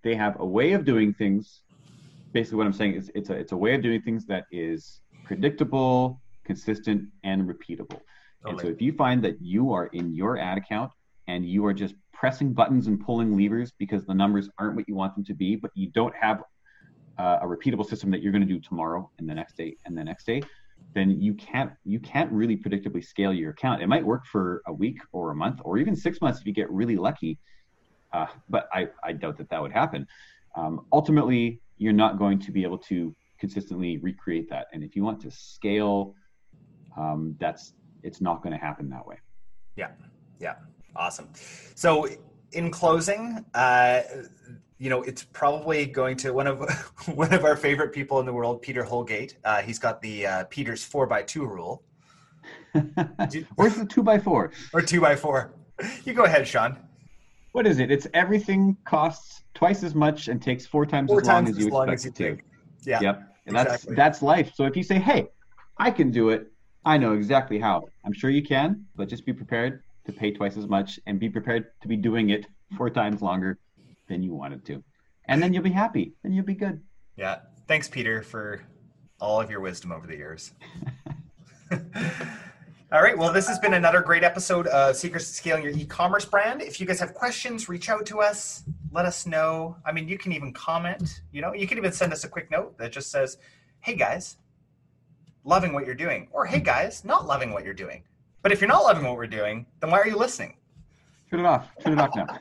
they 0.03 0.15
have 0.15 0.37
a 0.41 0.47
way 0.47 0.73
of 0.73 0.85
doing 0.85 1.13
things. 1.13 1.61
Basically, 2.33 2.59
what 2.59 2.67
I'm 2.67 2.73
saying 2.73 2.95
is 2.95 3.11
it's 3.15 3.31
a 3.31 3.35
it's 3.35 3.53
a 3.53 3.57
way 3.57 3.75
of 3.75 3.83
doing 3.83 4.03
things 4.03 4.27
that 4.27 4.45
is 4.51 5.01
predictable, 5.27 6.21
consistent, 6.45 7.09
and 7.25 7.43
repeatable. 7.43 8.01
Totally. 8.45 8.49
And 8.49 8.61
so 8.61 8.67
if 8.69 8.81
you 8.81 8.93
find 8.93 9.23
that 9.25 9.43
you 9.43 9.73
are 9.73 9.87
in 9.87 10.15
your 10.15 10.39
ad 10.39 10.57
account 10.57 10.93
and 11.27 11.45
you 11.45 11.67
are 11.67 11.75
just 11.75 11.95
pressing 12.13 12.53
buttons 12.53 12.87
and 12.87 13.05
pulling 13.05 13.37
levers 13.37 13.73
because 13.77 14.07
the 14.07 14.15
numbers 14.15 14.49
aren't 14.59 14.77
what 14.77 14.89
you 14.89 14.95
want 14.95 15.15
them 15.17 15.25
to 15.25 15.35
be, 15.35 15.57
but 15.57 15.73
you 15.75 15.91
don't 15.91 16.15
have 16.15 16.43
uh, 17.19 17.39
a 17.43 17.47
repeatable 17.47 17.85
system 17.85 18.11
that 18.11 18.23
you're 18.23 18.33
going 18.33 18.47
to 18.47 18.53
do 18.55 18.61
tomorrow 18.61 19.11
and 19.19 19.29
the 19.29 19.35
next 19.35 19.57
day 19.57 19.77
and 19.85 19.99
the 19.99 20.05
next 20.05 20.25
day, 20.27 20.41
then 20.95 21.21
you 21.21 21.35
can't 21.35 21.73
you 21.85 21.99
can't 21.99 22.31
really 22.31 22.57
predictably 22.57 23.05
scale 23.05 23.33
your 23.33 23.51
account. 23.51 23.83
It 23.83 23.89
might 23.89 24.05
work 24.05 24.25
for 24.27 24.63
a 24.67 24.73
week 24.73 24.99
or 25.13 25.33
a 25.33 25.35
month 25.35 25.61
or 25.65 25.79
even 25.79 25.97
six 25.97 26.21
months 26.21 26.41
if 26.41 26.47
you 26.47 26.53
get 26.53 26.71
really 26.71 26.97
lucky, 26.97 27.39
uh, 28.13 28.27
but 28.49 28.69
I, 28.73 28.89
I 29.03 29.13
doubt 29.13 29.39
that 29.39 29.49
that 29.51 29.61
would 29.61 29.73
happen. 29.73 30.07
Um, 30.55 30.87
ultimately, 30.93 31.61
you're 31.79 31.93
not 31.93 32.19
going 32.19 32.39
to 32.41 32.53
be 32.53 32.63
able 32.63 32.79
to 32.79 33.15
consistently 33.39 33.99
recreate 33.99 34.49
that. 34.51 34.67
And 34.73 34.83
if 34.83 34.97
you 34.97 35.05
want 35.05 35.21
to 35.23 35.31
scale, 35.31 36.15
um, 36.97 37.37
that's 37.39 37.75
it's 38.03 38.21
not 38.21 38.43
going 38.43 38.53
to 38.53 38.59
happen 38.59 38.89
that 38.91 39.07
way. 39.07 39.19
Yeah, 39.77 39.91
yeah, 40.41 40.55
awesome. 40.95 41.29
So 41.75 42.09
in 42.53 42.71
closing, 42.71 43.45
uh, 43.55 44.03
you 44.79 44.91
know, 44.91 45.03
it's 45.03 45.25
probably 45.25 45.87
going 45.87 46.17
to 46.19 46.33
one 46.33 46.47
of 46.47 46.61
one 47.15 47.33
of 47.33 47.45
our 47.45 47.57
favorite 47.57 47.93
people 47.93 48.21
in 48.21 48.27
the 48.27 48.33
world, 48.33 48.63
Peter 48.63 48.83
Holgate. 48.83 49.37
Uh, 49.45 49.63
he's 49.63 49.79
got 49.79 50.01
the 50.03 50.27
uh, 50.27 50.45
Peter's 50.45 50.85
four 50.85 51.07
by 51.07 51.23
two 51.23 51.47
rule. 51.47 51.83
Where's 53.57 53.75
the 53.75 53.87
two 53.87 54.03
by 54.03 54.19
four? 54.19 54.53
Or 54.73 54.83
two 54.83 55.01
by 55.01 55.17
four. 55.17 55.55
You 56.05 56.15
go 56.15 56.25
ahead, 56.25 56.47
Sean. 56.47 56.79
What 57.53 57.67
is 57.67 57.79
it? 57.79 57.91
It's 57.91 58.07
everything 58.13 58.77
costs 58.85 59.43
twice 59.55 59.83
as 59.83 59.95
much 59.95 60.29
and 60.29 60.41
takes 60.41 60.67
four 60.67 60.85
times 60.85 61.09
four 61.09 61.23
as 61.23 61.27
long 61.27 61.45
times 61.47 61.57
as 61.57 61.65
you 61.65 61.71
long 61.71 61.89
expect 61.89 61.99
as 61.99 62.05
you 62.05 62.27
it 62.27 62.37
think. 62.37 62.45
Yeah. 62.87 63.01
Yep. 63.01 63.17
And 63.47 63.57
exactly. 63.57 63.95
that's 63.95 63.97
that's 63.97 64.23
life. 64.23 64.53
So 64.55 64.65
if 64.65 64.77
you 64.77 64.83
say, 64.83 64.99
"Hey, 64.99 65.29
I 65.77 65.91
can 65.91 66.11
do 66.11 66.31
it. 66.31 66.51
I 66.85 66.97
know 66.97 67.13
exactly 67.13 67.59
how." 67.59 67.85
I'm 68.05 68.13
sure 68.13 68.31
you 68.31 68.43
can, 68.43 68.87
but 68.95 69.09
just 69.09 69.27
be 69.27 69.33
prepared 69.33 69.83
to 70.07 70.13
pay 70.13 70.31
twice 70.31 70.57
as 70.57 70.67
much 70.69 70.99
and 71.07 71.19
be 71.19 71.29
prepared 71.29 71.67
to 71.83 71.89
be 71.89 71.97
doing 71.97 72.31
it 72.31 72.47
four 72.77 72.89
times 72.89 73.21
longer 73.21 73.59
than 74.09 74.23
you 74.23 74.35
wanted 74.35 74.65
to. 74.67 74.83
And 75.27 75.43
then 75.43 75.53
you'll 75.53 75.65
be 75.65 75.71
happy 75.71 76.15
and 76.25 76.35
you'll 76.35 76.45
be 76.45 76.55
good. 76.55 76.81
Yeah. 77.17 77.41
Thanks, 77.67 77.89
Peter, 77.89 78.23
for 78.23 78.63
all 79.21 79.41
of 79.41 79.51
your 79.51 79.61
wisdom 79.61 79.91
over 79.91 80.07
the 80.07 80.17
years. 80.17 80.53
all 81.73 83.03
right. 83.03 83.19
Well, 83.19 83.33
this 83.33 83.49
has 83.49 83.59
been 83.59 83.75
another 83.75 84.01
great 84.01 84.23
episode 84.23 84.69
of 84.69 84.95
Secrets 84.95 85.29
to 85.29 85.35
Scaling 85.35 85.65
Your 85.65 85.73
E-commerce 85.73 86.25
Brand. 86.25 86.63
If 86.63 86.81
you 86.81 86.87
guys 86.87 87.01
have 87.01 87.15
questions, 87.15 87.69
reach 87.69 87.89
out 87.89 88.07
to 88.07 88.21
us. 88.21 88.63
Let 88.97 89.05
us 89.05 89.27
know. 89.27 89.77
I 89.85 89.93
mean, 89.93 90.09
you 90.09 90.17
can 90.17 90.33
even 90.33 90.55
comment. 90.55 91.21
You 91.31 91.43
know, 91.43 91.53
you 91.53 91.67
can 91.67 91.77
even 91.77 91.93
send 91.93 92.15
us 92.15 92.25
a 92.25 92.29
quick 92.29 92.51
note 92.51 92.79
that 92.79 92.93
just 92.93 93.11
says, 93.11 93.37
"Hey 93.81 93.95
guys, 93.95 94.39
loving 95.45 95.75
what 95.75 95.85
you're 95.85 95.95
doing," 95.95 96.29
or 96.33 96.47
"Hey 96.47 96.61
guys, 96.61 97.05
not 97.05 97.27
loving 97.27 97.53
what 97.53 97.63
you're 97.63 97.75
doing." 97.75 98.05
But 98.41 98.53
if 98.53 98.61
you're 98.63 98.69
not 98.69 98.85
loving 98.85 99.05
what 99.05 99.17
we're 99.19 99.27
doing, 99.27 99.67
then 99.81 99.91
why 99.91 99.99
are 99.99 100.09
you 100.09 100.17
listening? 100.17 100.57
Turn 101.29 101.41
it 101.41 101.45
off. 101.45 101.69
Turn 101.81 101.93
it 101.93 102.01
off 102.01 102.17
now. 102.17 102.39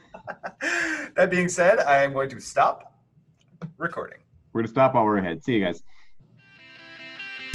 that 1.18 1.30
being 1.30 1.50
said, 1.50 1.80
I 1.80 2.04
am 2.04 2.14
going 2.14 2.30
to 2.30 2.40
stop 2.40 3.02
recording. 3.78 4.20
We're 4.54 4.62
going 4.62 4.68
to 4.68 4.72
stop 4.72 4.94
while 4.94 5.04
we're 5.04 5.18
ahead. 5.18 5.44
See 5.44 5.56
you 5.56 5.66
guys. 5.66 5.84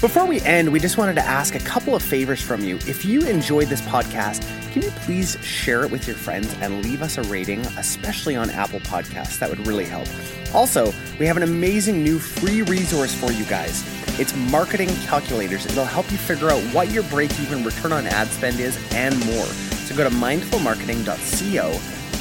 Before 0.00 0.24
we 0.24 0.40
end, 0.40 0.72
we 0.72 0.80
just 0.80 0.96
wanted 0.96 1.16
to 1.16 1.20
ask 1.20 1.54
a 1.54 1.58
couple 1.58 1.94
of 1.94 2.02
favors 2.02 2.40
from 2.40 2.64
you. 2.64 2.76
If 2.86 3.04
you 3.04 3.20
enjoyed 3.28 3.68
this 3.68 3.82
podcast, 3.82 4.40
can 4.72 4.80
you 4.80 4.88
please 4.92 5.36
share 5.44 5.84
it 5.84 5.90
with 5.90 6.06
your 6.06 6.16
friends 6.16 6.50
and 6.62 6.82
leave 6.82 7.02
us 7.02 7.18
a 7.18 7.22
rating, 7.24 7.60
especially 7.76 8.34
on 8.34 8.48
Apple 8.48 8.80
Podcasts? 8.80 9.38
That 9.38 9.50
would 9.50 9.66
really 9.66 9.84
help. 9.84 10.08
Also, 10.54 10.94
we 11.18 11.26
have 11.26 11.36
an 11.36 11.42
amazing 11.42 12.02
new 12.02 12.18
free 12.18 12.62
resource 12.62 13.14
for 13.14 13.30
you 13.30 13.44
guys. 13.44 13.84
It's 14.18 14.34
marketing 14.34 14.88
calculators. 15.04 15.66
It'll 15.66 15.84
help 15.84 16.10
you 16.10 16.16
figure 16.16 16.48
out 16.48 16.62
what 16.72 16.90
your 16.90 17.02
break 17.04 17.38
even 17.38 17.62
return 17.62 17.92
on 17.92 18.06
ad 18.06 18.28
spend 18.28 18.58
is 18.58 18.78
and 18.92 19.14
more. 19.26 19.44
So 19.84 19.94
go 19.94 20.08
to 20.08 20.16
mindfulmarketing.co 20.16 21.72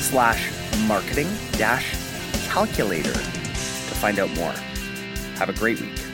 slash 0.01 0.51
marketing 0.85 1.29
dash 1.53 1.95
calculator 2.49 3.13
to 3.13 3.95
find 3.95 4.19
out 4.19 4.31
more. 4.31 4.51
Have 5.37 5.47
a 5.47 5.53
great 5.53 5.79
week. 5.79 6.08